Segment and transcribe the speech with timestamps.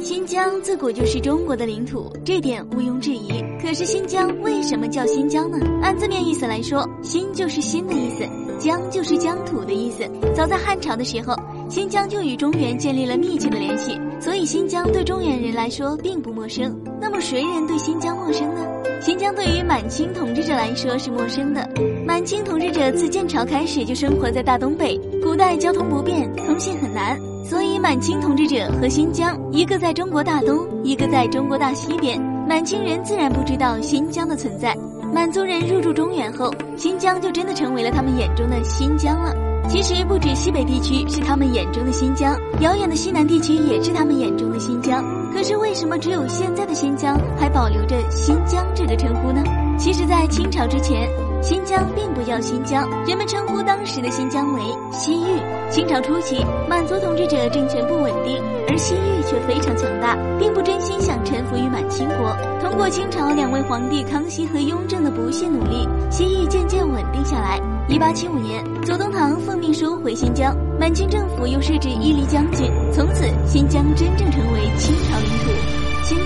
[0.00, 3.42] 新疆自古就是中国的领土，这点毋庸置疑。
[3.60, 5.58] 可是新疆为什么叫新疆呢？
[5.82, 8.24] 按字面意思来说，新就是新的意思，
[8.58, 10.08] 疆就是疆土的意思。
[10.34, 11.34] 早在汉朝的时候，
[11.68, 16.76] 新疆就与中原建立了密切的联系，所以新疆对中原人来说并不陌生。
[17.00, 18.60] 那么谁人对新疆陌生呢？
[19.00, 21.68] 新疆对于满清统治者来说是陌生的。
[22.06, 27.18] 满清统治者自建朝开始就生活在大东北，古代交通不便，通信很难。
[27.48, 32.20] 所以，满清统治者和新疆，一个在中国大东，一个在中国大西边。
[32.48, 34.76] 满清人自然不知道新疆的存在。
[35.14, 39.32] 满族人入住中原后，新疆就真的成为了他们眼中的新疆了。
[39.68, 45.04] 其实，不止西北地区是他们眼中的新疆，遥远的西南地区也是他们眼中的新疆。
[45.32, 49.42] 可是，为什么只有现在的新疆还保留着新疆这个称呼呢？
[49.86, 51.08] 其实，在清朝之前。
[51.40, 55.38] 新疆并不叫新疆，人们称呼当时的新疆为西域。
[55.70, 62.36] 清朝初期，满族统治者政权不稳定，而西域却非常强大，并不真心想臣服于满清国。
[62.60, 67.60] 通过清朝两位皇帝康熙和雍正的不懈努力，西域渐渐稳定下来。
[67.86, 74.65] 一八七五年，左宗棠奉命收回新疆，满清政府又设置伊犁将军，从此新疆真正成为。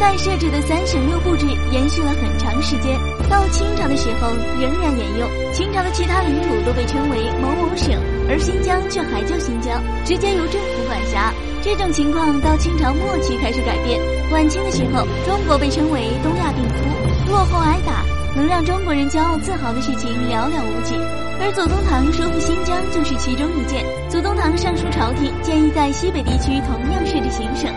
[0.01, 2.99] 代设置的三省六部制延续了很长时间，
[3.29, 5.29] 到清朝的时候仍然沿用。
[5.53, 7.93] 清朝的其他领土都被称为某某省，
[8.27, 11.33] 而新疆却还叫新疆，直接由政府管辖。
[11.61, 14.01] 这种情况到清朝末期开始改变。
[14.33, 18.01] 晚清的时候，中国被称为东亚病夫，落后挨打，
[18.35, 20.97] 能让中国人骄傲自豪的事情寥寥无几。
[21.43, 23.85] 而左宗棠收复新疆就是其中一件。
[24.09, 27.69] 左宗棠上书朝廷，建议在西北地区同样设置行省。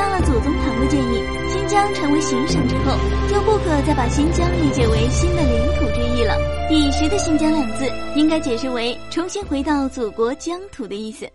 [0.00, 1.22] 到了左宗棠的建议。
[1.52, 2.96] 新疆成为行省之后，
[3.28, 6.38] 就不可再把新疆理解为新的领土之意了。
[6.70, 7.84] 彼时的新疆两字，
[8.16, 11.28] 应该解释为重新回到祖国疆土的意思。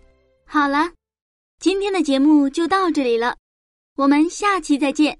[0.47, 0.89] 好了，
[1.59, 3.35] 今天的节目就到这里了，
[3.97, 5.15] 我们下期再见。